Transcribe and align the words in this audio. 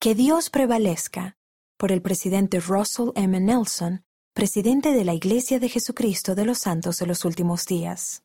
Que 0.00 0.14
Dios 0.14 0.48
prevalezca 0.48 1.36
por 1.76 1.90
el 1.90 2.00
presidente 2.02 2.60
Russell 2.60 3.08
M. 3.16 3.40
Nelson, 3.40 4.04
presidente 4.32 4.92
de 4.92 5.04
la 5.04 5.12
Iglesia 5.12 5.58
de 5.58 5.68
Jesucristo 5.68 6.36
de 6.36 6.44
los 6.44 6.58
Santos 6.58 6.98
de 6.98 7.06
los 7.06 7.24
Últimos 7.24 7.64
Días. 7.64 8.22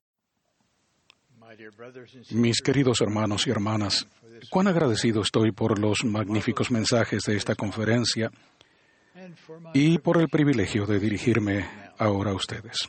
Mis 2.29 2.61
queridos 2.61 3.01
hermanos 3.01 3.47
y 3.47 3.49
hermanas, 3.49 4.07
cuán 4.51 4.67
agradecido 4.67 5.23
estoy 5.23 5.51
por 5.51 5.79
los 5.79 6.03
magníficos 6.05 6.69
mensajes 6.69 7.23
de 7.23 7.37
esta 7.37 7.55
conferencia 7.55 8.29
y 9.73 9.97
por 9.97 10.21
el 10.21 10.29
privilegio 10.29 10.85
de 10.85 10.99
dirigirme 10.99 11.67
ahora 11.97 12.31
a 12.31 12.35
ustedes. 12.35 12.87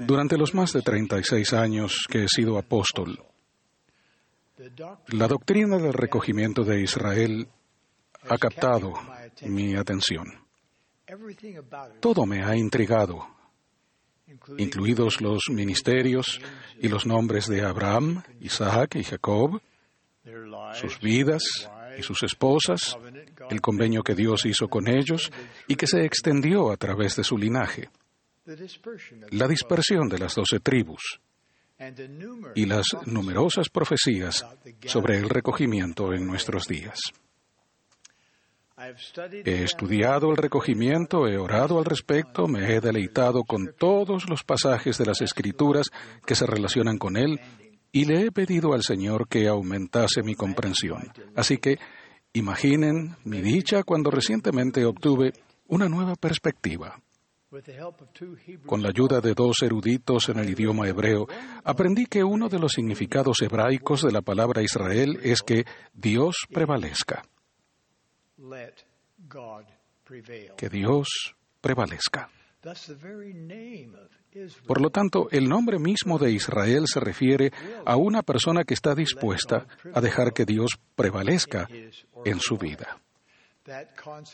Durante 0.00 0.36
los 0.36 0.52
más 0.52 0.74
de 0.74 0.82
36 0.82 1.54
años 1.54 2.04
que 2.10 2.24
he 2.24 2.28
sido 2.28 2.58
apóstol, 2.58 3.24
la 5.08 5.26
doctrina 5.26 5.78
del 5.78 5.92
recogimiento 5.92 6.62
de 6.62 6.82
Israel 6.82 7.48
ha 8.28 8.38
captado 8.38 8.92
mi 9.42 9.74
atención. 9.74 10.26
Todo 12.00 12.24
me 12.24 12.42
ha 12.44 12.56
intrigado, 12.56 13.26
incluidos 14.56 15.20
los 15.20 15.42
ministerios 15.50 16.40
y 16.78 16.88
los 16.88 17.04
nombres 17.06 17.46
de 17.46 17.62
Abraham, 17.62 18.22
Isaac 18.40 18.96
y 18.96 19.04
Jacob, 19.04 19.60
sus 20.74 21.00
vidas 21.00 21.42
y 21.98 22.02
sus 22.02 22.22
esposas, 22.22 22.96
el 23.50 23.60
convenio 23.60 24.02
que 24.02 24.14
Dios 24.14 24.46
hizo 24.46 24.68
con 24.68 24.88
ellos 24.88 25.30
y 25.68 25.76
que 25.76 25.86
se 25.86 26.04
extendió 26.04 26.70
a 26.70 26.76
través 26.76 27.16
de 27.16 27.24
su 27.24 27.36
linaje, 27.36 27.90
la 29.30 29.48
dispersión 29.48 30.08
de 30.08 30.18
las 30.18 30.34
doce 30.34 30.60
tribus 30.60 31.20
y 32.54 32.66
las 32.66 32.86
numerosas 33.06 33.68
profecías 33.68 34.46
sobre 34.86 35.18
el 35.18 35.28
recogimiento 35.28 36.12
en 36.12 36.26
nuestros 36.26 36.66
días. 36.66 36.98
He 39.44 39.62
estudiado 39.62 40.30
el 40.30 40.36
recogimiento, 40.36 41.28
he 41.28 41.38
orado 41.38 41.78
al 41.78 41.84
respecto, 41.84 42.48
me 42.48 42.74
he 42.74 42.80
deleitado 42.80 43.44
con 43.44 43.72
todos 43.78 44.28
los 44.28 44.42
pasajes 44.42 44.98
de 44.98 45.06
las 45.06 45.20
Escrituras 45.20 45.90
que 46.26 46.34
se 46.34 46.46
relacionan 46.46 46.98
con 46.98 47.16
él 47.16 47.40
y 47.92 48.04
le 48.04 48.26
he 48.26 48.32
pedido 48.32 48.74
al 48.74 48.82
Señor 48.82 49.28
que 49.28 49.46
aumentase 49.46 50.22
mi 50.24 50.34
comprensión. 50.34 51.12
Así 51.36 51.58
que 51.58 51.78
imaginen 52.32 53.16
mi 53.24 53.40
dicha 53.40 53.84
cuando 53.84 54.10
recientemente 54.10 54.84
obtuve 54.84 55.32
una 55.68 55.88
nueva 55.88 56.16
perspectiva. 56.16 57.00
Con 58.66 58.82
la 58.82 58.88
ayuda 58.88 59.20
de 59.20 59.34
dos 59.34 59.62
eruditos 59.62 60.28
en 60.28 60.38
el 60.38 60.50
idioma 60.50 60.88
hebreo, 60.88 61.26
aprendí 61.62 62.06
que 62.06 62.24
uno 62.24 62.48
de 62.48 62.58
los 62.58 62.72
significados 62.72 63.42
hebraicos 63.42 64.02
de 64.02 64.12
la 64.12 64.22
palabra 64.22 64.62
Israel 64.62 65.20
es 65.22 65.42
que 65.42 65.64
Dios 65.92 66.46
prevalezca. 66.52 67.22
Que 70.56 70.68
Dios 70.68 71.34
prevalezca. 71.60 72.28
Por 74.66 74.80
lo 74.80 74.90
tanto, 74.90 75.28
el 75.30 75.48
nombre 75.48 75.78
mismo 75.78 76.18
de 76.18 76.32
Israel 76.32 76.84
se 76.86 76.98
refiere 76.98 77.52
a 77.84 77.96
una 77.96 78.22
persona 78.22 78.64
que 78.64 78.74
está 78.74 78.94
dispuesta 78.94 79.66
a 79.92 80.00
dejar 80.00 80.32
que 80.32 80.44
Dios 80.44 80.72
prevalezca 80.96 81.68
en 82.24 82.40
su 82.40 82.56
vida. 82.56 82.98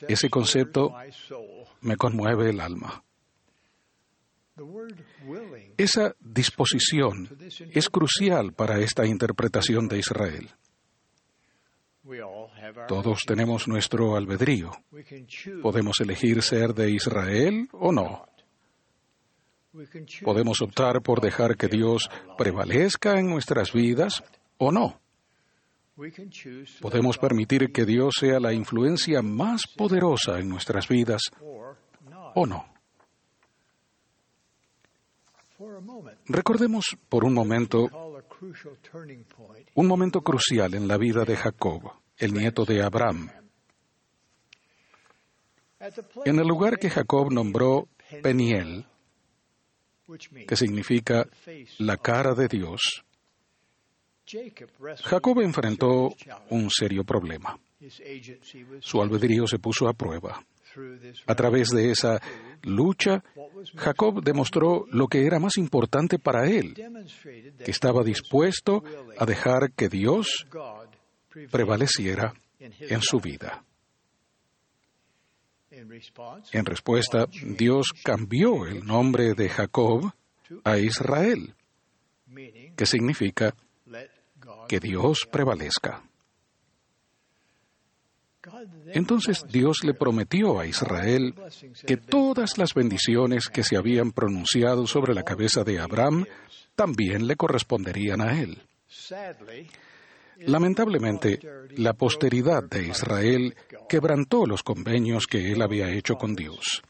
Ese 0.09 0.29
concepto 0.29 0.95
me 1.83 1.97
conmueve 1.97 2.51
el 2.51 2.61
alma. 2.61 3.05
Esa 5.77 6.15
disposición 6.21 7.29
es 7.73 7.89
crucial 7.89 8.53
para 8.53 8.79
esta 8.81 9.07
interpretación 9.07 9.89
de 9.89 9.99
Israel. 9.99 10.51
Todos 12.89 13.21
tenemos 13.27 13.69
nuestro 13.69 14.17
albedrío. 14.17 14.73
Podemos 15.63 16.01
elegir 16.01 16.43
ser 16.43 16.75
de 16.75 16.91
Israel 16.91 17.69
o 17.73 17.93
no. 17.93 18.27
Podemos 20.23 20.61
optar 20.63 21.01
por 21.03 21.21
dejar 21.21 21.57
que 21.57 21.69
Dios 21.69 22.11
prevalezca 22.37 23.19
en 23.19 23.29
nuestras 23.29 23.73
vidas 23.73 24.23
o 24.59 24.73
no. 24.73 25.01
Podemos 26.81 27.19
permitir 27.19 27.71
que 27.73 27.85
Dios 27.85 28.15
sea 28.19 28.41
la 28.41 28.53
influencia 28.53 29.23
más 29.23 29.67
poderosa 29.67 30.39
en 30.39 30.49
nuestras 30.49 30.89
vidas 30.89 31.31
o 32.35 32.47
no. 32.47 32.80
Recordemos 36.27 36.85
por 37.09 37.25
un 37.25 37.35
momento 37.35 37.89
un 39.75 39.87
momento 39.87 40.23
crucial 40.23 40.75
en 40.75 40.89
la 40.89 40.97
vida 40.97 41.25
de 41.25 41.37
Jacob, 41.37 41.93
el 42.17 42.33
nieto 42.33 42.65
de 42.65 42.83
Abraham. 42.83 43.31
En 46.25 46.39
el 46.39 46.47
lugar 46.47 46.79
que 46.79 46.91
Jacob 46.91 47.33
nombró 47.33 47.89
Peniel, 48.23 48.87
que 50.47 50.57
significa 50.57 51.27
la 51.79 51.97
cara 51.97 52.35
de 52.35 52.49
Dios, 52.49 53.05
Jacob 55.03 55.41
enfrentó 55.41 56.15
un 56.51 56.71
serio 56.71 57.05
problema. 57.05 57.59
Su 58.81 59.03
albedrío 59.03 59.47
se 59.47 59.59
puso 59.59 59.89
a 59.89 59.95
prueba. 59.95 60.45
A 61.27 61.35
través 61.35 61.69
de 61.69 61.91
esa 61.91 62.21
lucha, 62.63 63.23
Jacob 63.77 64.23
demostró 64.23 64.87
lo 64.91 65.09
que 65.09 65.27
era 65.27 65.39
más 65.39 65.57
importante 65.57 66.19
para 66.19 66.49
él, 66.49 66.75
que 66.75 67.71
estaba 67.71 68.03
dispuesto 68.03 68.83
a 69.19 69.27
dejar 69.27 69.73
que 69.73 69.89
Dios 69.89 70.47
prevaleciera 71.51 72.35
en 72.59 73.03
su 73.03 73.21
vida. 73.21 73.65
En 75.71 76.65
respuesta, 76.65 77.27
Dios 77.57 77.93
cambió 78.03 78.67
el 78.67 78.85
nombre 78.85 79.35
de 79.35 79.49
Jacob 79.49 80.13
a 80.65 80.79
Israel, 80.79 81.55
que 82.77 82.87
significa 82.87 83.55
que 84.69 84.81
Dios 84.81 85.29
prevalezca. 85.31 86.03
Entonces 88.87 89.45
Dios 89.51 89.79
le 89.85 89.95
prometió 89.95 90.59
a 90.59 90.67
Israel 90.67 91.35
que 91.87 91.97
todas 91.97 92.59
las 92.59 92.75
bendiciones 92.75 93.49
que 93.49 93.63
se 93.63 93.77
habían 93.77 94.13
pronunciado 94.13 94.87
sobre 94.87 95.15
la 95.15 95.23
cabeza 95.23 95.63
de 95.65 95.79
Abraham 95.79 96.25
también 96.75 97.27
le 97.27 97.37
corresponderían 97.37 98.21
a 98.21 98.41
él. 98.41 98.63
Lamentablemente, 100.39 101.39
la 101.77 101.93
posteridad 101.93 102.63
de 102.63 102.89
Israel 102.89 103.55
quebrantó 103.89 104.47
los 104.47 104.63
convenios 104.63 105.27
que 105.27 105.53
él 105.53 105.61
había 105.61 105.91
hecho 105.91 106.15
con 106.15 106.35
Dios. 106.35 106.83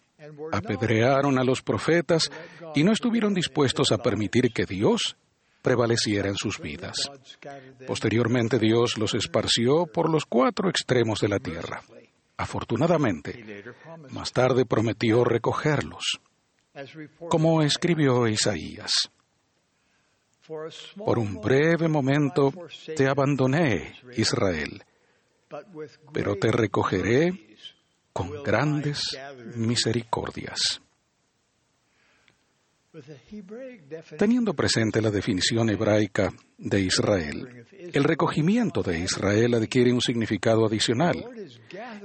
Apedrearon 0.53 1.39
a 1.39 1.45
los 1.45 1.63
profetas 1.63 2.31
y 2.75 2.85
no 2.85 2.93
estuvieron 2.93 3.35
dispuestos 3.35 3.91
a 3.91 3.99
permitir 3.99 4.53
que 4.53 4.67
Dios 4.67 5.17
prevaleciera 5.63 6.29
en 6.29 6.37
sus 6.37 6.59
vidas. 6.59 6.97
Posteriormente 7.87 8.59
Dios 8.59 8.99
los 8.99 9.15
esparció 9.15 9.87
por 9.87 10.11
los 10.11 10.25
cuatro 10.27 10.69
extremos 10.69 11.21
de 11.21 11.29
la 11.29 11.39
tierra. 11.39 11.83
Afortunadamente, 12.37 13.65
más 14.11 14.33
tarde 14.33 14.65
prometió 14.65 15.25
recogerlos, 15.25 16.21
como 17.29 17.63
escribió 17.63 18.27
Isaías. 18.27 19.11
Por 20.97 21.19
un 21.19 21.41
breve 21.41 21.87
momento 21.87 22.53
te 22.97 23.07
abandoné, 23.07 23.95
Israel, 24.17 24.83
pero 26.13 26.37
te 26.37 26.51
recogeré 26.51 27.57
con 28.13 28.43
grandes 28.43 29.03
misericordias. 29.55 30.81
Teniendo 34.19 34.55
presente 34.55 35.01
la 35.01 35.13
definición 35.13 35.71
hebraica 35.71 36.33
de 36.59 36.81
Israel, 36.81 37.65
el 37.73 38.03
recogimiento 38.03 38.83
de 38.83 38.99
Israel 38.99 39.55
adquiere 39.55 39.93
un 39.93 40.01
significado 40.01 40.67
adicional. 40.67 41.25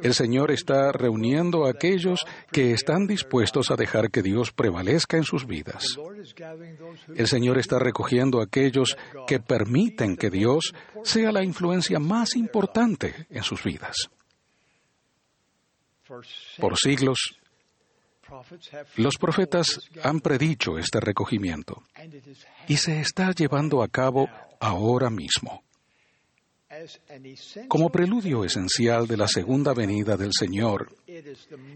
El 0.04 0.14
Señor 0.14 0.52
está 0.52 0.92
reuniendo 0.92 1.66
a 1.66 1.72
aquellos 1.72 2.24
que 2.52 2.72
están 2.72 3.08
dispuestos 3.08 3.72
a 3.72 3.76
dejar 3.76 4.12
que 4.12 4.22
Dios 4.22 4.52
prevalezca 4.52 5.18
en 5.18 5.24
sus 5.24 5.48
vidas. 5.48 5.98
El 7.16 7.28
Señor 7.28 7.58
está 7.58 7.80
recogiendo 7.80 8.40
a 8.40 8.44
aquellos 8.44 8.96
que 9.26 9.40
permiten 9.40 10.16
que 10.16 10.30
Dios 10.30 10.72
sea 11.04 11.32
la 11.32 11.44
influencia 11.44 11.98
más 11.98 12.36
importante 12.36 13.26
en 13.32 13.42
sus 13.42 13.64
vidas. 13.64 13.96
Por 16.60 16.78
siglos, 16.78 17.40
los 18.98 19.16
profetas 19.18 19.80
han 20.04 20.20
predicho 20.20 20.78
este 20.78 21.00
recogimiento 21.00 21.84
y 22.68 22.78
se 22.78 23.00
está 23.00 23.32
llevando 23.32 23.84
a 23.84 23.88
cabo 23.88 24.30
ahora 24.60 25.10
mismo. 25.10 25.64
Como 27.68 27.90
preludio 27.90 28.44
esencial 28.44 29.08
de 29.08 29.18
la 29.18 29.28
segunda 29.28 29.74
venida 29.74 30.18
del 30.18 30.32
Señor, 30.38 30.94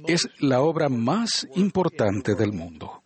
es 0.07 0.27
la 0.39 0.61
obra 0.61 0.89
más 0.89 1.47
importante 1.55 2.35
del 2.35 2.51
mundo. 2.51 3.03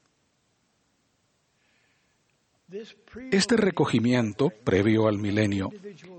Este 3.32 3.56
recogimiento, 3.56 4.50
previo 4.50 5.08
al 5.08 5.20
milenio, 5.20 5.70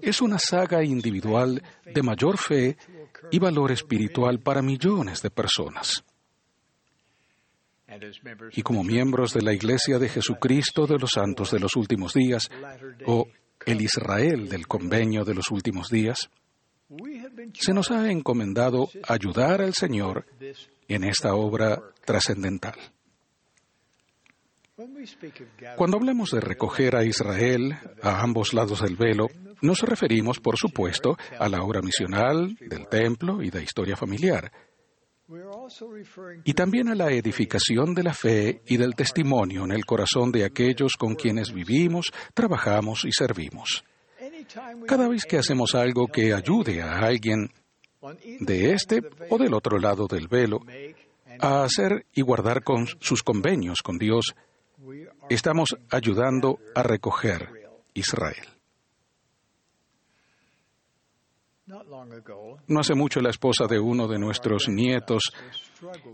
es 0.00 0.20
una 0.20 0.38
saga 0.38 0.84
individual 0.84 1.60
de 1.84 2.02
mayor 2.02 2.38
fe 2.38 2.76
y 3.32 3.38
valor 3.40 3.72
espiritual 3.72 4.38
para 4.38 4.62
millones 4.62 5.22
de 5.22 5.30
personas. 5.30 6.04
Y 8.52 8.62
como 8.62 8.84
miembros 8.84 9.32
de 9.32 9.42
la 9.42 9.52
Iglesia 9.52 9.98
de 9.98 10.08
Jesucristo 10.08 10.86
de 10.86 10.98
los 10.98 11.10
Santos 11.10 11.50
de 11.50 11.60
los 11.60 11.76
Últimos 11.76 12.14
Días, 12.14 12.48
o 13.06 13.26
el 13.66 13.80
Israel 13.80 14.48
del 14.48 14.66
Convenio 14.66 15.24
de 15.24 15.34
los 15.34 15.50
Últimos 15.50 15.88
Días, 15.88 16.30
se 17.54 17.72
nos 17.72 17.90
ha 17.90 18.10
encomendado 18.10 18.88
ayudar 19.08 19.62
al 19.62 19.74
Señor 19.74 20.26
en 20.88 21.04
esta 21.04 21.34
obra 21.34 21.82
trascendental. 22.04 22.74
Cuando 25.76 25.96
hablamos 25.96 26.30
de 26.32 26.40
recoger 26.40 26.96
a 26.96 27.04
Israel 27.04 27.78
a 28.02 28.22
ambos 28.22 28.52
lados 28.54 28.82
del 28.82 28.96
velo, 28.96 29.28
nos 29.62 29.80
referimos, 29.80 30.40
por 30.40 30.58
supuesto, 30.58 31.16
a 31.38 31.48
la 31.48 31.62
obra 31.62 31.80
misional, 31.80 32.56
del 32.60 32.88
templo 32.88 33.40
y 33.42 33.50
de 33.50 33.62
historia 33.62 33.96
familiar, 33.96 34.50
y 36.44 36.52
también 36.52 36.88
a 36.88 36.94
la 36.94 37.10
edificación 37.10 37.94
de 37.94 38.02
la 38.02 38.12
fe 38.12 38.60
y 38.66 38.76
del 38.76 38.94
testimonio 38.94 39.64
en 39.64 39.72
el 39.72 39.86
corazón 39.86 40.30
de 40.30 40.44
aquellos 40.44 40.96
con 40.98 41.14
quienes 41.14 41.52
vivimos, 41.52 42.12
trabajamos 42.34 43.04
y 43.04 43.12
servimos. 43.12 43.84
Cada 44.86 45.08
vez 45.08 45.24
que 45.24 45.38
hacemos 45.38 45.74
algo 45.74 46.08
que 46.08 46.34
ayude 46.34 46.82
a 46.82 46.98
alguien 46.98 47.50
de 48.40 48.72
este 48.72 49.00
o 49.30 49.38
del 49.38 49.54
otro 49.54 49.78
lado 49.78 50.06
del 50.06 50.28
velo 50.28 50.60
a 51.40 51.64
hacer 51.64 52.06
y 52.12 52.20
guardar 52.20 52.62
sus 53.00 53.22
convenios 53.22 53.80
con 53.82 53.96
Dios, 53.96 54.34
estamos 55.30 55.74
ayudando 55.90 56.58
a 56.74 56.82
recoger 56.82 57.48
Israel. 57.94 58.53
No 61.66 62.80
hace 62.80 62.94
mucho 62.94 63.20
la 63.20 63.30
esposa 63.30 63.66
de 63.66 63.78
uno 63.78 64.06
de 64.06 64.18
nuestros 64.18 64.68
nietos 64.68 65.32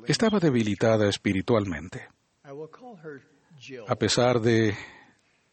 estaba 0.07 0.39
debilitada 0.39 1.09
espiritualmente. 1.09 2.09
A 3.89 3.97
pesar 3.97 4.41
de 4.41 4.75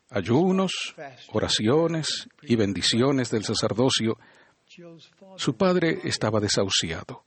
ayunos, 0.09 0.95
oraciones 1.33 2.29
y 2.43 2.55
bendiciones 2.55 3.31
del 3.31 3.43
sacerdocio, 3.43 4.17
su 5.35 5.55
padre 5.55 5.99
estaba 6.03 6.39
desahuciado. 6.39 7.23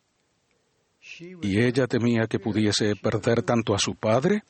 Y 1.43 1.61
ella 1.61 1.87
temía 1.87 2.27
que 2.29 2.39
pudiese 2.39 2.95
perder 2.95 3.43
tanto 3.43 3.75
a 3.75 3.79
su 3.79 3.97
padre 3.97 4.45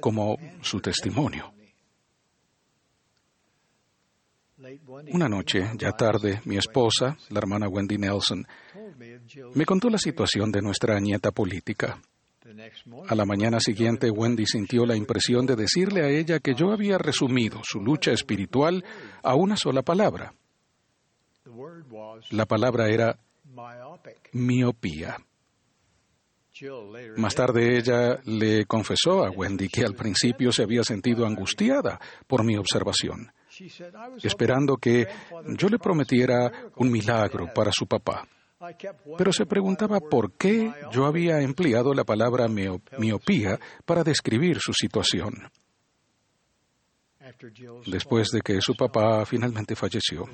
como 0.00 0.36
su 0.62 0.80
testimonio. 0.80 1.52
Una 5.12 5.28
noche, 5.28 5.70
ya 5.76 5.92
tarde, 5.92 6.40
mi 6.44 6.56
esposa, 6.56 7.16
la 7.30 7.38
hermana 7.38 7.68
Wendy 7.68 7.98
Nelson, 7.98 8.46
me 9.54 9.66
contó 9.66 9.90
la 9.90 9.98
situación 9.98 10.50
de 10.50 10.62
nuestra 10.62 10.98
nieta 11.00 11.30
política. 11.32 12.00
A 13.08 13.14
la 13.14 13.24
mañana 13.24 13.60
siguiente, 13.60 14.10
Wendy 14.10 14.46
sintió 14.46 14.86
la 14.86 14.96
impresión 14.96 15.46
de 15.46 15.56
decirle 15.56 16.02
a 16.02 16.08
ella 16.08 16.40
que 16.40 16.54
yo 16.54 16.72
había 16.72 16.98
resumido 16.98 17.60
su 17.62 17.80
lucha 17.80 18.12
espiritual 18.12 18.84
a 19.22 19.34
una 19.34 19.56
sola 19.56 19.82
palabra. 19.82 20.34
La 22.30 22.46
palabra 22.46 22.88
era 22.88 23.18
miopía. 24.32 25.16
Más 27.16 27.34
tarde 27.34 27.76
ella 27.76 28.20
le 28.24 28.64
confesó 28.66 29.24
a 29.24 29.30
Wendy 29.30 29.68
que 29.68 29.84
al 29.84 29.94
principio 29.94 30.52
se 30.52 30.62
había 30.62 30.84
sentido 30.84 31.26
angustiada 31.26 31.98
por 32.26 32.44
mi 32.44 32.56
observación 32.56 33.32
esperando 34.22 34.76
que 34.76 35.06
yo 35.56 35.68
le 35.68 35.78
prometiera 35.78 36.50
un 36.76 36.90
milagro 36.90 37.52
para 37.54 37.70
su 37.72 37.86
papá. 37.86 38.26
Pero 39.18 39.32
se 39.32 39.46
preguntaba 39.46 40.00
por 40.00 40.32
qué 40.32 40.72
yo 40.90 41.06
había 41.06 41.40
empleado 41.40 41.92
la 41.92 42.04
palabra 42.04 42.46
miopía 42.48 43.58
para 43.84 44.02
describir 44.02 44.58
su 44.58 44.72
situación. 44.72 45.34
Después 47.86 48.30
de 48.30 48.40
que 48.40 48.60
su 48.60 48.74
papá 48.74 49.24
finalmente 49.26 49.74
falleció, 49.74 50.26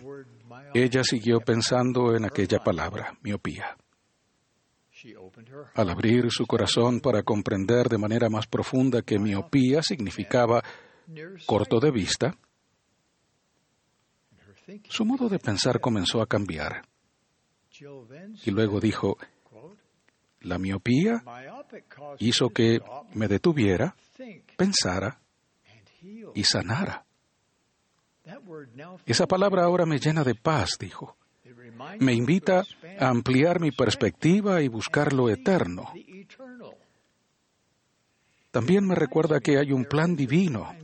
ella 0.74 1.02
siguió 1.04 1.40
pensando 1.40 2.14
en 2.14 2.24
aquella 2.24 2.58
palabra, 2.58 3.16
miopía. 3.22 3.76
Al 5.74 5.88
abrir 5.88 6.30
su 6.30 6.46
corazón 6.46 7.00
para 7.00 7.22
comprender 7.22 7.88
de 7.88 7.98
manera 7.98 8.28
más 8.28 8.46
profunda 8.46 9.02
que 9.02 9.18
miopía 9.18 9.82
significaba 9.82 10.62
corto 11.46 11.80
de 11.80 11.90
vista, 11.90 12.36
su 14.88 15.04
modo 15.04 15.28
de 15.28 15.38
pensar 15.38 15.80
comenzó 15.80 16.20
a 16.20 16.26
cambiar. 16.26 16.82
Y 18.44 18.50
luego 18.50 18.80
dijo, 18.80 19.16
la 20.40 20.58
miopía 20.58 21.22
hizo 22.18 22.50
que 22.50 22.80
me 23.14 23.28
detuviera, 23.28 23.94
pensara 24.56 25.20
y 26.34 26.44
sanara. 26.44 27.04
Esa 29.06 29.26
palabra 29.26 29.64
ahora 29.64 29.86
me 29.86 29.98
llena 29.98 30.24
de 30.24 30.34
paz, 30.34 30.76
dijo. 30.78 31.16
Me 31.98 32.12
invita 32.12 32.64
a 32.98 33.08
ampliar 33.08 33.60
mi 33.60 33.70
perspectiva 33.70 34.60
y 34.60 34.68
buscar 34.68 35.12
lo 35.12 35.30
eterno. 35.30 35.92
También 38.50 38.86
me 38.86 38.94
recuerda 38.94 39.40
que 39.40 39.58
hay 39.58 39.72
un 39.72 39.84
plan 39.84 40.14
divino 40.14 40.74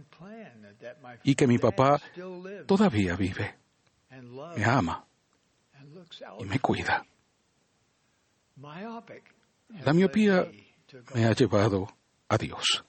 y 1.25 1.35
que 1.35 1.47
mi 1.47 1.59
papá 1.59 2.00
todavía 2.67 3.17
vive 3.17 3.65
me 4.56 4.65
ama 4.65 5.05
y 6.38 6.44
me 6.44 6.59
cuida. 6.59 7.05
La 8.56 9.93
miopía 9.93 10.50
me 11.15 11.25
ha 11.27 11.33
llevado 11.33 11.87
a 12.29 12.38
Dios. 12.38 12.85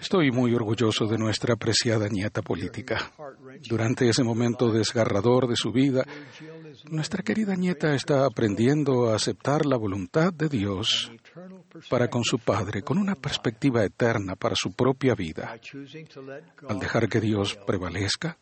Estoy 0.00 0.32
muy 0.32 0.54
orgulloso 0.54 1.06
de 1.06 1.16
nuestra 1.16 1.54
apreciada 1.54 2.08
nieta 2.08 2.42
política. 2.42 3.12
Durante 3.68 4.08
ese 4.08 4.24
momento 4.24 4.72
desgarrador 4.72 5.46
de 5.46 5.56
su 5.56 5.70
vida, 5.70 6.04
nuestra 6.90 7.22
querida 7.22 7.54
nieta 7.54 7.94
está 7.94 8.26
aprendiendo 8.26 9.10
a 9.10 9.16
aceptar 9.16 9.66
la 9.66 9.76
voluntad 9.76 10.32
de 10.32 10.48
Dios 10.48 11.12
para 11.88 12.08
con 12.08 12.24
su 12.24 12.38
padre, 12.38 12.82
con 12.82 12.98
una 12.98 13.14
perspectiva 13.14 13.84
eterna 13.84 14.36
para 14.36 14.54
su 14.56 14.72
propia 14.72 15.14
vida. 15.14 15.58
Al 16.68 16.78
dejar 16.78 17.08
que 17.08 17.20
Dios 17.20 17.58
prevalezca, 17.66 18.38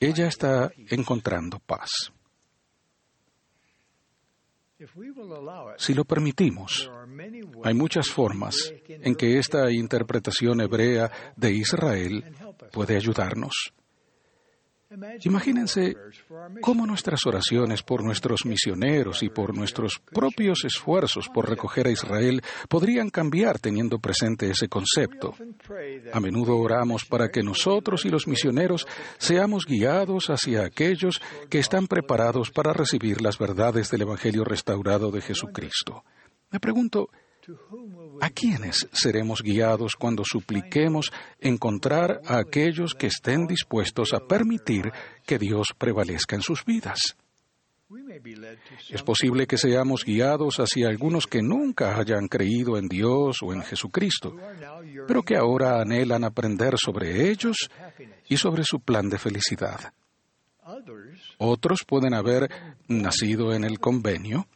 ella 0.00 0.26
está 0.26 0.70
encontrando 0.88 1.58
paz. 1.58 2.12
Si 5.76 5.92
lo 5.92 6.04
permitimos, 6.04 6.88
hay 7.64 7.74
muchas 7.74 8.08
formas 8.08 8.72
en 8.86 9.16
que 9.16 9.38
esta 9.38 9.72
interpretación 9.72 10.60
hebrea 10.60 11.10
de 11.36 11.52
Israel 11.52 12.24
puede 12.72 12.96
ayudarnos. 12.96 13.72
Imagínense 15.24 15.94
cómo 16.62 16.86
nuestras 16.86 17.26
oraciones 17.26 17.82
por 17.82 18.02
nuestros 18.02 18.46
misioneros 18.46 19.22
y 19.22 19.28
por 19.28 19.54
nuestros 19.54 19.98
propios 19.98 20.64
esfuerzos 20.64 21.28
por 21.28 21.46
recoger 21.46 21.88
a 21.88 21.90
Israel 21.90 22.42
podrían 22.70 23.10
cambiar 23.10 23.58
teniendo 23.58 23.98
presente 23.98 24.50
ese 24.50 24.68
concepto. 24.68 25.34
A 26.12 26.20
menudo 26.20 26.56
oramos 26.56 27.04
para 27.04 27.28
que 27.28 27.42
nosotros 27.42 28.06
y 28.06 28.08
los 28.08 28.26
misioneros 28.26 28.86
seamos 29.18 29.66
guiados 29.66 30.30
hacia 30.30 30.64
aquellos 30.64 31.20
que 31.50 31.58
están 31.58 31.86
preparados 31.86 32.50
para 32.50 32.72
recibir 32.72 33.20
las 33.20 33.38
verdades 33.38 33.90
del 33.90 34.02
Evangelio 34.02 34.42
restaurado 34.44 35.10
de 35.10 35.20
Jesucristo. 35.20 36.02
Me 36.50 36.60
pregunto, 36.60 37.10
¿A 38.20 38.30
quiénes 38.30 38.88
seremos 38.92 39.42
guiados 39.42 39.94
cuando 39.96 40.22
supliquemos 40.24 41.12
encontrar 41.40 42.20
a 42.26 42.38
aquellos 42.38 42.94
que 42.94 43.06
estén 43.06 43.46
dispuestos 43.46 44.12
a 44.12 44.20
permitir 44.20 44.92
que 45.24 45.38
Dios 45.38 45.68
prevalezca 45.76 46.36
en 46.36 46.42
sus 46.42 46.64
vidas? 46.64 47.16
Es 48.90 49.02
posible 49.02 49.46
que 49.46 49.56
seamos 49.56 50.04
guiados 50.04 50.56
hacia 50.58 50.88
algunos 50.88 51.26
que 51.26 51.40
nunca 51.40 51.98
hayan 51.98 52.28
creído 52.28 52.76
en 52.76 52.86
Dios 52.86 53.38
o 53.42 53.54
en 53.54 53.62
Jesucristo, 53.62 54.36
pero 55.06 55.22
que 55.22 55.36
ahora 55.36 55.80
anhelan 55.80 56.24
aprender 56.24 56.74
sobre 56.76 57.30
ellos 57.30 57.70
y 58.28 58.36
sobre 58.36 58.64
su 58.64 58.80
plan 58.80 59.08
de 59.08 59.18
felicidad. 59.18 59.92
Otros 61.38 61.84
pueden 61.86 62.12
haber 62.12 62.50
nacido 62.88 63.54
en 63.54 63.64
el 63.64 63.80
convenio, 63.80 64.46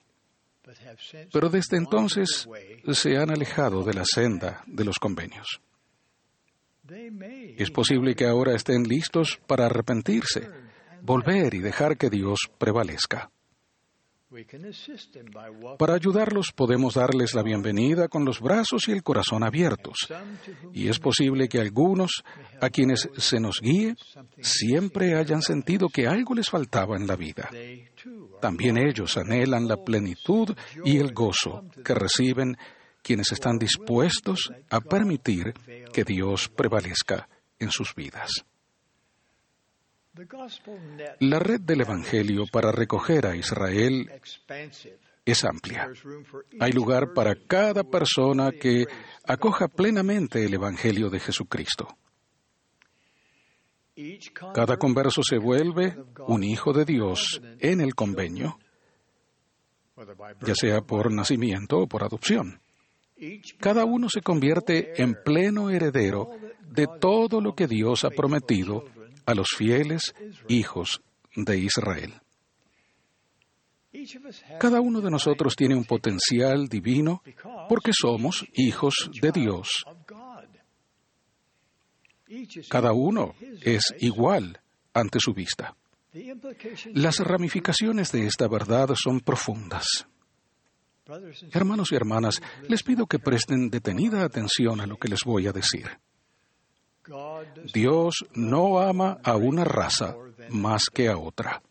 pero 1.33 1.49
desde 1.49 1.77
entonces 1.77 2.49
se 2.93 3.17
han 3.17 3.31
alejado 3.31 3.83
de 3.85 3.95
la 3.95 4.05
senda 4.05 4.63
de 4.67 4.85
los 4.85 4.99
convenios. 4.99 5.61
Es 7.57 7.71
posible 7.71 8.15
que 8.15 8.27
ahora 8.27 8.55
estén 8.55 8.83
listos 8.85 9.41
para 9.47 9.67
arrepentirse, 9.67 10.49
volver 11.01 11.55
y 11.55 11.61
dejar 11.61 11.97
que 11.97 12.11
Dios 12.11 12.51
prevalezca. 12.59 13.31
Para 15.79 15.95
ayudarlos 15.95 16.53
podemos 16.57 16.95
darles 16.95 17.35
la 17.35 17.43
bienvenida 17.43 18.09
con 18.09 18.25
los 18.25 18.41
brazos 18.41 18.89
y 18.89 18.93
el 18.93 19.03
corazón 19.03 19.43
abiertos. 19.43 20.09
Y 20.73 20.89
es 20.89 20.99
posible 20.99 21.49
que 21.49 21.61
algunos, 21.61 22.23
a 22.61 22.71
quienes 22.71 23.09
se 23.17 23.41
nos 23.41 23.61
guíe, 23.61 23.95
siempre 24.41 25.17
hayan 25.17 25.43
sentido 25.43 25.89
que 25.89 26.07
algo 26.07 26.35
les 26.35 26.49
faltaba 26.49 26.97
en 26.97 27.07
la 27.07 27.17
vida. 27.17 27.51
También 28.41 28.79
ellos 28.79 29.17
anhelan 29.19 29.69
la 29.69 29.77
plenitud 29.77 30.57
y 30.85 30.97
el 30.97 31.13
gozo 31.13 31.65
que 31.85 31.95
reciben 31.95 32.57
quienes 33.03 33.33
están 33.33 33.59
dispuestos 33.59 34.51
a 34.71 34.81
permitir 34.81 35.53
que 35.93 36.05
Dios 36.05 36.49
prevalezca 36.49 37.29
en 37.59 37.71
sus 37.71 37.95
vidas. 37.95 38.45
La 41.21 41.39
red 41.39 41.61
del 41.61 41.81
Evangelio 41.81 42.45
para 42.53 42.71
recoger 42.71 43.27
a 43.27 43.35
Israel 43.35 44.11
es 45.25 45.45
amplia. 45.45 45.91
Hay 46.61 46.73
lugar 46.73 47.15
para 47.15 47.35
cada 47.35 47.83
persona 47.83 48.51
que 48.53 48.85
acoja 49.27 49.69
plenamente 49.69 50.45
el 50.45 50.53
Evangelio 50.53 51.09
de 51.09 51.19
Jesucristo. 51.19 51.89
Cada 54.55 54.77
converso 54.77 55.23
se 55.23 55.39
vuelve 55.39 55.97
un 56.27 56.45
hijo 56.45 56.75
de 56.75 56.85
Dios 56.85 57.41
en 57.59 57.81
el 57.81 57.95
convenio, 57.95 58.59
ya 60.43 60.55
sea 60.55 60.83
por 60.83 61.11
nacimiento 61.11 61.79
o 61.79 61.87
por 61.87 62.05
adopción. 62.05 62.61
Cada 63.59 63.87
uno 63.87 64.09
se 64.11 64.21
convierte 64.21 65.01
en 65.03 65.15
pleno 65.25 65.71
heredero 65.71 66.31
de 66.61 66.87
todo 67.01 67.41
lo 67.41 67.55
que 67.55 67.67
Dios 67.67 68.05
ha 68.05 68.11
prometido 68.11 68.85
a 69.27 69.35
los 69.35 69.49
fieles 69.57 70.15
hijos 70.49 71.03
de 71.35 71.59
Israel. 71.59 72.15
Cada 74.59 74.81
uno 74.81 75.01
de 75.01 75.11
nosotros 75.11 75.55
tiene 75.55 75.75
un 75.75 75.85
potencial 75.85 76.69
divino 76.69 77.23
porque 77.69 77.93
somos 77.93 78.45
hijos 78.55 79.11
de 79.21 79.33
Dios. 79.33 79.85
Cada 82.69 82.93
uno 82.93 83.35
es 83.61 83.83
igual 83.99 84.61
ante 84.95 85.19
su 85.21 85.35
vista. 85.35 85.77
Las 86.95 87.19
ramificaciones 87.19 88.13
de 88.13 88.27
esta 88.27 88.49
verdad 88.49 88.91
son 88.95 89.21
profundas. 89.21 90.07
Hermanos 91.53 91.93
y 91.93 91.97
hermanas, 91.97 92.41
les 92.69 92.83
pido 92.83 93.07
que 93.07 93.19
presten 93.19 93.69
detenida 93.69 94.25
atención 94.25 94.81
a 94.81 94.87
lo 94.87 94.97
que 94.97 95.09
les 95.09 95.25
voy 95.25 95.47
a 95.47 95.53
decir. 95.53 95.87
Dios 97.73 98.25
no 98.35 98.81
ama 98.81 99.19
a 99.23 99.37
una 99.37 99.65
raza 99.65 100.15
más 100.51 100.85
que 100.93 101.09
a 101.09 101.19
otra. 101.19 101.63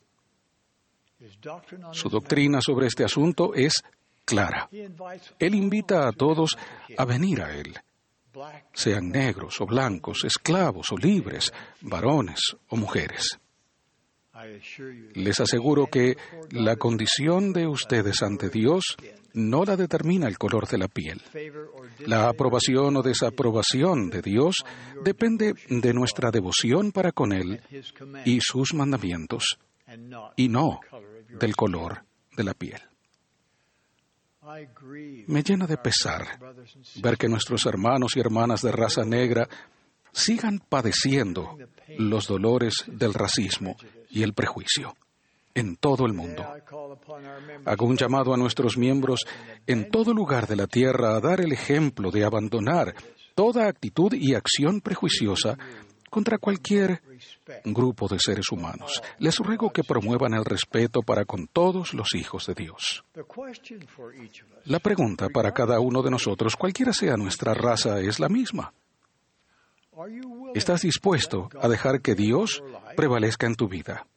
Su 1.92 2.10
doctrina 2.10 2.60
sobre 2.62 2.88
este 2.88 3.04
asunto 3.04 3.54
es 3.54 3.84
clara. 4.26 4.70
Él 5.40 5.56
invita 5.56 6.08
a 6.08 6.12
todos 6.12 6.58
a 6.98 7.06
venir 7.06 7.42
a 7.42 7.56
Él, 7.56 7.78
sean 8.74 9.10
negros 9.10 9.60
o 9.62 9.66
blancos, 9.66 10.24
esclavos 10.24 10.92
o 10.92 10.98
libres, 10.98 11.52
varones 11.82 12.56
o 12.70 12.76
mujeres. 12.76 13.40
Les 15.14 15.40
aseguro 15.40 15.88
que 15.88 16.18
la 16.52 16.76
condición 16.76 17.54
de 17.54 17.68
ustedes 17.68 18.22
ante 18.22 18.50
Dios 18.50 18.98
no 19.34 19.64
la 19.64 19.76
determina 19.76 20.28
el 20.28 20.38
color 20.38 20.68
de 20.68 20.78
la 20.78 20.88
piel. 20.88 21.22
La 22.00 22.28
aprobación 22.28 22.98
o 22.98 23.02
desaprobación 23.02 24.10
de 24.10 24.22
Dios 24.22 24.58
depende 25.04 25.54
de 25.70 25.94
nuestra 25.94 26.32
devoción 26.32 26.92
para 26.92 27.12
con 27.12 27.34
Él 27.34 27.62
y 28.26 28.40
sus 28.42 28.74
mandamientos, 28.74 29.58
y 30.36 30.50
no 30.50 30.80
del 31.30 31.56
color 31.56 32.04
de 32.36 32.44
la 32.44 32.54
piel. 32.54 32.82
Me 35.28 35.44
llena 35.44 35.68
de 35.68 35.78
pesar 35.78 36.40
ver 37.02 37.18
que 37.18 37.30
nuestros 37.30 37.66
hermanos 37.68 38.16
y 38.16 38.20
hermanas 38.20 38.62
de 38.62 38.72
raza 38.72 39.04
negra 39.04 39.48
sigan 40.12 40.62
padeciendo 40.68 41.58
los 41.98 42.28
dolores 42.28 42.84
del 42.88 43.14
racismo 43.14 43.76
y 44.10 44.24
el 44.24 44.34
prejuicio 44.34 44.96
en 45.54 45.76
todo 45.76 46.06
el 46.06 46.14
mundo. 46.14 46.46
Hago 47.66 47.86
un 47.86 47.98
llamado 47.98 48.34
a 48.34 48.38
nuestros 48.38 48.78
miembros 48.78 49.26
en 49.68 49.90
todo 49.90 50.14
lugar 50.14 50.48
de 50.48 50.56
la 50.56 50.68
tierra 50.68 51.16
a 51.16 51.20
dar 51.20 51.42
el 51.42 51.52
ejemplo 51.52 52.12
de 52.12 52.24
abandonar 52.24 52.96
toda 53.36 53.68
actitud 53.68 54.14
y 54.14 54.36
acción 54.36 54.82
prejuiciosa 54.82 55.58
contra 56.10 56.38
cualquier 56.38 57.02
grupo 57.64 58.08
de 58.08 58.20
seres 58.20 58.52
humanos. 58.52 59.02
Les 59.20 59.38
ruego 59.38 59.72
que 59.72 59.84
promuevan 59.84 60.34
el 60.34 60.44
respeto 60.44 61.02
para 61.02 61.24
con 61.24 61.48
todos 61.48 61.94
los 61.94 62.14
hijos 62.16 62.48
de 62.48 62.54
Dios. 62.54 63.04
La 64.66 64.80
pregunta 64.80 65.30
para 65.30 65.54
cada 65.54 65.80
uno 65.80 66.02
de 66.02 66.12
nosotros, 66.12 66.58
cualquiera 66.58 66.92
sea 66.92 67.16
nuestra 67.16 67.54
raza, 67.54 68.02
es 68.02 68.20
la 68.20 68.28
misma. 68.28 68.74
¿Estás 70.56 70.82
dispuesto 70.82 71.50
a 71.60 71.68
dejar 71.68 72.02
que 72.02 72.16
Dios 72.16 72.64
prevalezca 72.96 73.46
en 73.46 73.56
tu 73.56 73.68
vida? 73.68 74.08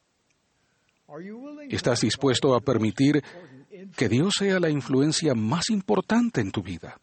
¿Estás 1.69 2.01
dispuesto 2.01 2.55
a 2.55 2.61
permitir 2.61 3.23
que 3.97 4.09
Dios 4.09 4.35
sea 4.39 4.61
la 4.61 4.71
influencia 4.71 5.35
más 5.35 5.71
importante 5.71 6.41
en 6.41 6.53
tu 6.53 6.63
vida? 6.63 7.01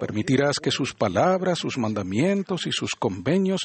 ¿Permitirás 0.00 0.56
que 0.58 0.70
sus 0.70 0.92
palabras, 0.92 1.58
sus 1.58 1.78
mandamientos 1.78 2.66
y 2.66 2.72
sus 2.72 2.92
convenios 2.92 3.60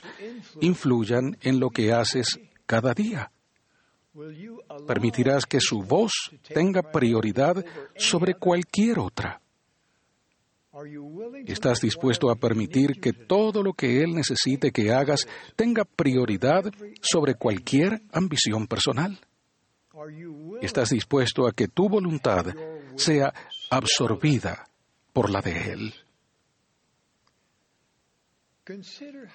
influyan 0.62 1.38
en 1.42 1.60
lo 1.60 1.70
que 1.70 1.92
haces 1.92 2.40
cada 2.66 2.94
día? 2.94 3.32
¿Permitirás 4.88 5.46
que 5.46 5.60
su 5.60 5.82
voz 5.82 6.12
tenga 6.54 6.84
prioridad 6.84 7.66
sobre 7.96 8.36
cualquier 8.36 9.00
otra? 9.00 9.42
¿Estás 11.46 11.82
dispuesto 11.82 12.30
a 12.30 12.36
permitir 12.36 13.00
que 13.00 13.14
todo 13.14 13.64
lo 13.64 13.74
que 13.74 14.04
Él 14.04 14.14
necesite 14.14 14.72
que 14.72 14.92
hagas 14.92 15.28
tenga 15.56 15.84
prioridad 15.84 16.72
sobre 17.02 17.36
cualquier 17.36 18.02
ambición 18.12 18.68
personal? 18.68 19.20
¿Estás 20.62 20.90
dispuesto 20.90 21.48
a 21.48 21.52
que 21.52 21.68
tu 21.68 21.90
voluntad 21.90 22.46
sea 22.96 23.34
absorbida 23.70 24.68
por 25.12 25.30
la 25.30 25.42
de 25.42 25.72
Él? 25.72 25.94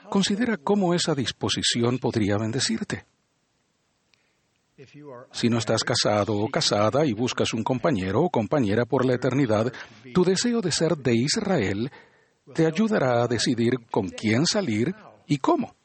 Considera 0.08 0.56
cómo 0.58 0.94
esa 0.94 1.14
disposición 1.14 1.98
podría 1.98 2.38
bendecirte. 2.38 3.04
Si 5.32 5.48
no 5.48 5.58
estás 5.58 5.84
casado 5.84 6.36
o 6.36 6.48
casada 6.48 7.06
y 7.06 7.12
buscas 7.12 7.52
un 7.52 7.62
compañero 7.62 8.22
o 8.22 8.30
compañera 8.30 8.84
por 8.84 9.04
la 9.04 9.14
eternidad, 9.14 9.72
tu 10.12 10.24
deseo 10.24 10.60
de 10.60 10.72
ser 10.72 10.96
de 10.96 11.14
Israel 11.14 11.90
te 12.54 12.66
ayudará 12.66 13.22
a 13.22 13.28
decidir 13.28 13.86
con 13.90 14.08
quién 14.08 14.46
salir 14.46 14.94
y 15.26 15.38
cómo. 15.38 15.76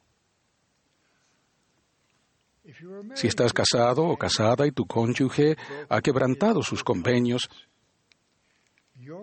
Si 3.15 3.27
estás 3.27 3.53
casado 3.53 4.05
o 4.05 4.17
casada 4.17 4.65
y 4.65 4.71
tu 4.71 4.85
cónyuge 4.85 5.55
ha 5.87 6.01
quebrantado 6.01 6.63
sus 6.63 6.83
convenios, 6.83 7.49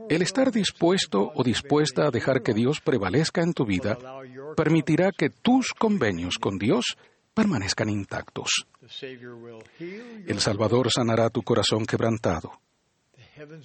el 0.09 0.23
estar 0.23 0.53
dispuesto 0.53 1.33
o 1.35 1.43
dispuesta 1.43 2.07
a 2.07 2.11
dejar 2.11 2.43
que 2.43 2.55
Dios 2.55 2.81
prevalezca 2.81 3.43
en 3.43 3.53
tu 3.53 3.65
vida 3.65 3.99
permitirá 4.57 5.11
que 5.11 5.31
tus 5.31 5.73
convenios 5.73 6.39
con 6.39 6.59
Dios 6.59 6.97
permanezcan 7.37 7.91
intactos. 7.91 8.67
El 10.27 10.41
Salvador 10.41 10.91
sanará 10.91 11.29
tu 11.29 11.43
corazón 11.43 11.85
quebrantado. 11.85 12.51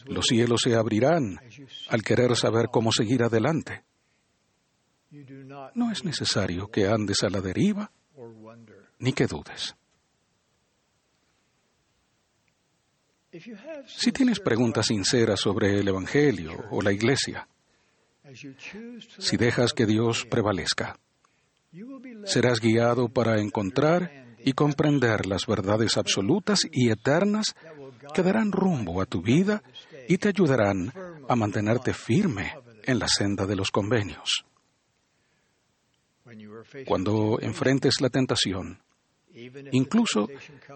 Los 0.07 0.25
cielos 0.25 0.59
se 0.61 0.75
abrirán 0.75 1.39
al 1.87 2.03
querer 2.03 2.35
saber 2.35 2.67
cómo 2.69 2.91
seguir 2.91 3.23
adelante. 3.23 3.85
No 5.73 5.89
es 5.89 6.03
necesario 6.03 6.69
que 6.69 6.85
andes 6.85 7.23
a 7.23 7.29
la 7.29 7.39
deriva 7.39 7.89
ni 8.99 9.13
que 9.13 9.25
dudes. 9.25 9.73
Si 13.87 14.11
tienes 14.11 14.41
preguntas 14.41 14.87
sinceras 14.87 15.39
sobre 15.39 15.79
el 15.79 15.87
Evangelio 15.87 16.65
o 16.71 16.81
la 16.81 16.91
Iglesia, 16.91 17.47
si 19.17 19.37
dejas 19.37 19.71
que 19.71 19.85
Dios 19.85 20.25
prevalezca, 20.25 20.99
serás 22.25 22.59
guiado 22.59 23.09
para 23.09 23.39
encontrar 23.39 24.35
y 24.43 24.53
comprender 24.53 25.25
las 25.25 25.45
verdades 25.45 25.97
absolutas 25.97 26.61
y 26.71 26.89
eternas 26.89 27.55
que 28.13 28.23
darán 28.23 28.51
rumbo 28.51 29.01
a 29.01 29.05
tu 29.05 29.21
vida 29.21 29.63
y 30.07 30.17
te 30.17 30.29
ayudarán 30.29 30.91
a 31.27 31.35
mantenerte 31.35 31.93
firme 31.93 32.53
en 32.83 32.99
la 32.99 33.07
senda 33.07 33.45
de 33.45 33.55
los 33.55 33.71
convenios. 33.71 34.45
Cuando 36.85 37.39
enfrentes 37.41 38.01
la 38.01 38.09
tentación, 38.09 38.81
incluso 39.71 40.27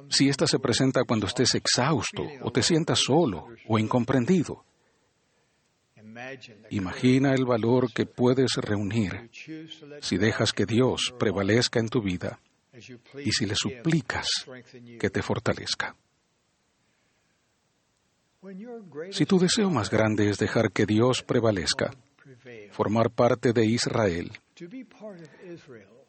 si 0.10 0.30
ésta 0.30 0.48
se 0.48 0.60
presenta 0.60 1.04
cuando 1.04 1.28
estés 1.28 1.56
exhausto 1.56 2.24
o 2.42 2.52
te 2.52 2.62
sientas 2.62 3.00
solo 3.00 3.48
o 3.68 3.80
incomprendido, 3.80 4.64
Imagina 6.70 7.34
el 7.34 7.46
valor 7.46 7.92
que 7.94 8.06
puedes 8.06 8.56
reunir 8.56 9.30
si 10.02 10.18
dejas 10.18 10.54
que 10.54 10.66
Dios 10.66 11.14
prevalezca 11.20 11.80
en 11.80 11.90
tu 11.90 12.02
vida 12.02 12.40
y 13.24 13.32
si 13.32 13.46
le 13.46 13.56
suplicas 13.56 14.28
que 15.00 15.10
te 15.10 15.22
fortalezca. 15.22 15.96
Si 19.12 19.26
tu 19.26 19.40
deseo 19.40 19.70
más 19.70 19.90
grande 19.90 20.30
es 20.30 20.38
dejar 20.38 20.72
que 20.72 20.86
Dios 20.86 21.24
prevalezca, 21.24 21.92
formar 22.72 23.10
parte 23.10 23.54
de 23.54 23.66
Israel, 23.66 24.32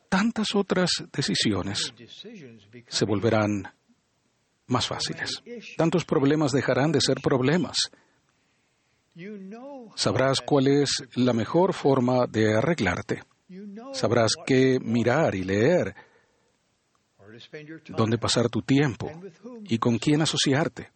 tantas 0.08 0.54
otras 0.54 0.90
decisiones 1.12 1.94
se 2.88 3.04
volverán 3.04 3.72
más 4.66 4.86
fáciles. 4.86 5.42
Tantos 5.76 6.04
problemas 6.04 6.52
dejarán 6.52 6.92
de 6.92 7.00
ser 7.00 7.20
problemas. 7.22 7.76
Sabrás 9.94 10.40
cuál 10.40 10.66
es 10.68 10.90
la 11.14 11.32
mejor 11.32 11.72
forma 11.72 12.26
de 12.26 12.54
arreglarte. 12.54 13.22
Sabrás 13.92 14.32
qué 14.46 14.78
mirar 14.80 15.34
y 15.34 15.44
leer, 15.44 15.94
dónde 17.88 18.18
pasar 18.18 18.48
tu 18.48 18.62
tiempo 18.62 19.10
y 19.64 19.78
con 19.78 19.98
quién 19.98 20.20
asociarte. 20.20 20.90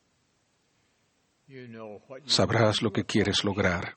Sabrás 2.27 2.83
lo 2.83 2.93
que 2.93 3.05
quieres 3.05 3.45
lograr 3.45 3.97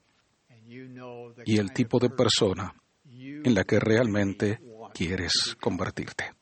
y 1.44 1.58
el 1.58 1.72
tipo 1.72 1.98
de 1.98 2.10
persona 2.10 2.74
en 3.06 3.54
la 3.54 3.64
que 3.64 3.78
realmente 3.78 4.60
quieres 4.94 5.56
convertirte. 5.60 6.32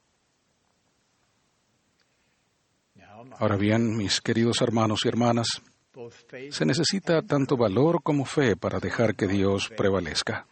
Ahora 3.39 3.57
bien, 3.57 3.97
mis 3.97 4.21
queridos 4.21 4.61
hermanos 4.61 5.01
y 5.05 5.09
hermanas, 5.09 5.49
se 6.51 6.65
necesita 6.65 7.23
tanto 7.23 7.57
valor 7.57 8.03
como 8.03 8.25
fe 8.25 8.57
para 8.57 8.79
dejar 8.79 9.15
que 9.15 9.27
Dios 9.27 9.71
prevalezca. 9.77 10.47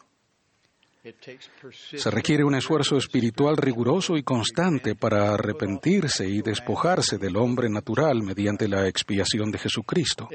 Se 1.73 2.11
requiere 2.11 2.44
un 2.44 2.54
esfuerzo 2.54 2.99
espiritual 2.99 3.56
riguroso 3.56 4.18
y 4.18 4.23
constante 4.23 4.94
para 4.94 5.32
arrepentirse 5.32 6.28
y 6.28 6.42
despojarse 6.42 7.16
del 7.16 7.37
hombre 7.37 7.70
natural 7.70 8.23
mediante 8.23 8.68
la 8.68 8.87
expiación 8.87 9.50
de 9.50 9.59
Jesucristo. 9.59 10.28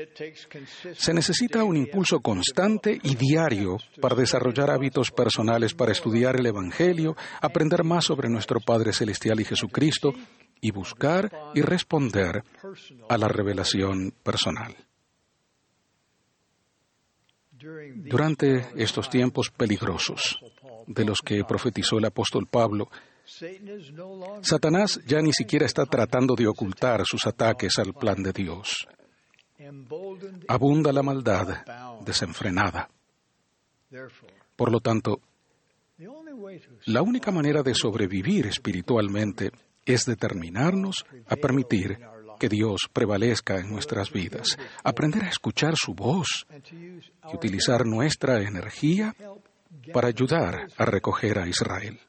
Se 0.95 1.13
necesita 1.13 1.63
un 1.63 1.77
impulso 1.77 2.19
constante 2.19 2.99
y 3.03 3.15
diario 3.15 3.77
para 4.01 4.15
desarrollar 4.15 4.71
hábitos 4.71 5.11
personales 5.11 5.75
para 5.75 5.91
estudiar 5.91 6.35
el 6.39 6.47
Evangelio, 6.47 7.15
aprender 7.41 7.83
más 7.83 8.05
sobre 8.05 8.27
nuestro 8.27 8.59
Padre 8.59 8.91
Celestial 8.91 9.39
y 9.39 9.45
Jesucristo 9.45 10.13
y 10.61 10.71
buscar 10.71 11.31
y 11.53 11.61
responder 11.61 12.43
a 13.07 13.17
la 13.19 13.27
revelación 13.27 14.11
personal. 14.23 14.75
Durante 17.95 18.67
estos 18.75 19.09
tiempos 19.09 19.49
peligrosos 19.49 20.39
de 20.87 21.05
los 21.05 21.19
que 21.19 21.43
profetizó 21.43 21.97
el 21.97 22.05
apóstol 22.05 22.47
Pablo, 22.47 22.89
Satanás 24.41 25.01
ya 25.05 25.19
ni 25.21 25.33
siquiera 25.33 25.65
está 25.65 25.85
tratando 25.85 26.35
de 26.35 26.47
ocultar 26.47 27.03
sus 27.05 27.25
ataques 27.25 27.79
al 27.79 27.93
plan 27.93 28.21
de 28.21 28.31
Dios. 28.31 28.87
Abunda 30.47 30.91
la 30.91 31.01
maldad 31.01 31.65
desenfrenada. 32.05 32.89
Por 34.55 34.71
lo 34.71 34.79
tanto, 34.79 35.21
la 36.85 37.01
única 37.01 37.31
manera 37.31 37.63
de 37.63 37.73
sobrevivir 37.73 38.45
espiritualmente 38.47 39.51
es 39.85 40.05
determinarnos 40.05 41.05
a 41.27 41.35
permitir 41.35 41.99
que 42.39 42.49
Dios 42.49 42.89
prevalezca 42.91 43.59
en 43.59 43.69
nuestras 43.69 44.11
vidas, 44.11 44.57
aprender 44.83 45.23
a 45.23 45.29
escuchar 45.29 45.75
su 45.75 45.93
voz 45.93 46.45
y 46.71 47.35
utilizar 47.35 47.85
nuestra 47.85 48.41
energía 48.41 49.15
para 49.93 50.07
ayudar 50.07 50.67
a 50.77 50.85
recoger 50.85 51.39
a 51.39 51.47
Israel. 51.47 51.99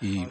¿Y 0.00 0.26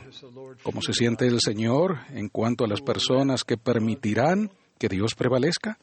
cómo 0.63 0.81
se 0.81 0.93
siente 0.93 1.27
el 1.27 1.39
Señor 1.39 1.99
en 2.09 2.29
cuanto 2.29 2.65
a 2.65 2.67
las 2.67 2.81
personas 2.81 3.43
que 3.43 3.57
permitirán 3.57 4.51
que 4.79 4.89
Dios 4.89 5.13
prevalezca? 5.15 5.77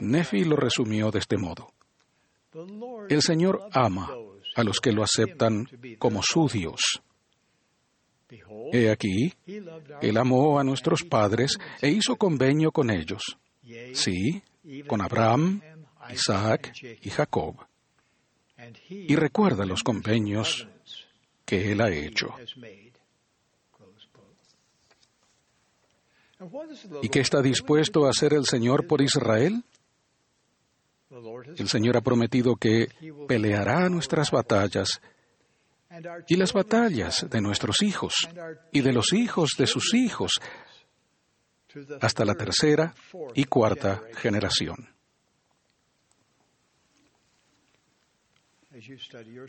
Nefi 0.00 0.44
lo 0.44 0.56
resumió 0.56 1.10
de 1.10 1.20
este 1.20 1.36
modo. 1.36 1.72
El 3.08 3.22
Señor 3.22 3.68
ama 3.72 4.10
a 4.56 4.64
los 4.64 4.80
que 4.80 4.92
lo 4.92 5.04
aceptan 5.04 5.68
como 5.98 6.22
su 6.22 6.48
Dios. 6.48 7.00
He 8.72 8.90
aquí, 8.90 9.32
Él 9.46 10.16
amó 10.16 10.58
a 10.58 10.64
nuestros 10.64 11.02
padres 11.02 11.58
e 11.80 11.88
hizo 11.88 12.16
convenio 12.16 12.70
con 12.72 12.90
ellos. 12.90 13.38
Sí, 13.94 14.42
con 14.86 15.00
Abraham, 15.00 15.62
Isaac 16.12 16.72
y 17.02 17.10
Jacob. 17.10 17.56
Y 18.88 19.14
recuerda 19.16 19.64
los 19.64 19.82
convenios 19.82 20.68
que 21.44 21.72
Él 21.72 21.80
ha 21.80 21.90
hecho. 21.90 22.34
¿Y 27.02 27.08
qué 27.08 27.20
está 27.20 27.40
dispuesto 27.40 28.06
a 28.06 28.10
hacer 28.10 28.34
el 28.34 28.44
Señor 28.44 28.86
por 28.86 29.00
Israel? 29.00 29.64
El 31.56 31.68
Señor 31.68 31.96
ha 31.96 32.02
prometido 32.02 32.56
que 32.56 32.88
peleará 33.26 33.88
nuestras 33.88 34.30
batallas 34.30 35.00
y 36.28 36.36
las 36.36 36.52
batallas 36.52 37.26
de 37.28 37.40
nuestros 37.40 37.82
hijos 37.82 38.14
y 38.72 38.80
de 38.80 38.92
los 38.92 39.12
hijos 39.12 39.50
de 39.58 39.66
sus 39.66 39.94
hijos 39.94 40.40
hasta 42.00 42.24
la 42.24 42.34
tercera 42.34 42.94
y 43.34 43.44
cuarta 43.44 44.02
generación. 44.16 44.76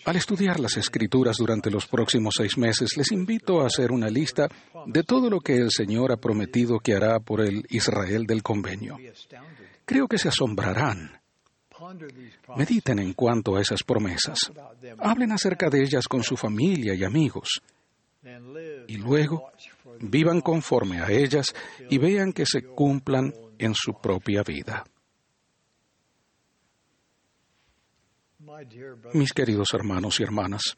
Al 0.06 0.16
estudiar 0.16 0.60
las 0.60 0.78
escrituras 0.78 1.38
durante 1.38 1.70
los 1.70 1.86
próximos 1.86 2.34
seis 2.38 2.58
meses, 2.58 2.98
les 2.98 3.12
invito 3.12 3.62
a 3.62 3.68
hacer 3.68 3.92
una 3.92 4.10
lista 4.10 4.48
de 4.88 5.04
todo 5.04 5.30
lo 5.30 5.40
que 5.40 5.56
el 5.56 5.70
Señor 5.72 6.12
ha 6.12 6.18
prometido 6.18 6.80
que 6.80 6.96
hará 6.96 7.20
por 7.20 7.42
el 7.42 7.64
Israel 7.70 8.26
del 8.26 8.42
convenio. 8.42 8.98
Creo 9.86 10.08
que 10.08 10.18
se 10.18 10.30
asombrarán 10.30 11.19
Mediten 12.56 13.00
en 13.00 13.14
cuanto 13.14 13.56
a 13.56 13.62
esas 13.62 13.84
promesas. 13.84 14.40
Hablen 14.98 15.32
acerca 15.32 15.70
de 15.70 15.82
ellas 15.82 16.08
con 16.08 16.24
su 16.24 16.36
familia 16.36 16.94
y 16.94 17.04
amigos. 17.04 17.62
Y 18.88 18.98
luego 18.98 19.52
vivan 20.02 20.42
conforme 20.42 21.02
a 21.02 21.10
ellas 21.10 21.54
y 21.90 21.98
vean 21.98 22.34
que 22.34 22.46
se 22.46 22.64
cumplan 22.64 23.34
en 23.58 23.74
su 23.74 23.94
propia 23.94 24.44
vida. 24.44 24.84
Mis 29.14 29.32
queridos 29.32 29.74
hermanos 29.74 30.20
y 30.20 30.24
hermanas, 30.24 30.78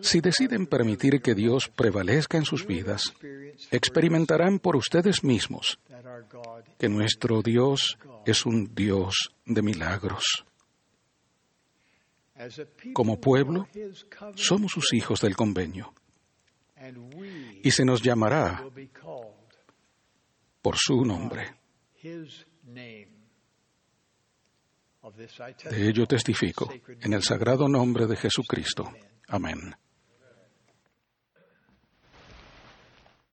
si 0.00 0.20
deciden 0.20 0.66
permitir 0.66 1.20
que 1.20 1.34
Dios 1.34 1.68
prevalezca 1.68 2.38
en 2.38 2.44
sus 2.44 2.66
vidas, 2.66 3.12
experimentarán 3.70 4.58
por 4.58 4.76
ustedes 4.76 5.22
mismos 5.22 5.78
que 6.78 6.88
nuestro 6.88 7.42
Dios 7.42 7.98
es 8.26 8.46
un 8.46 8.74
Dios 8.74 9.34
de 9.44 9.62
milagros. 9.62 10.44
Como 12.92 13.20
pueblo, 13.20 13.68
somos 14.34 14.72
sus 14.72 14.92
hijos 14.92 15.20
del 15.20 15.36
convenio 15.36 15.94
y 17.62 17.70
se 17.70 17.84
nos 17.84 18.02
llamará 18.02 18.64
por 20.60 20.76
su 20.76 21.04
nombre. 21.04 21.54
De 25.70 25.88
ello 25.88 26.06
testifico 26.06 26.72
en 27.00 27.12
el 27.12 27.22
sagrado 27.22 27.68
nombre 27.68 28.06
de 28.06 28.16
Jesucristo. 28.16 28.92
Amén. 29.28 29.74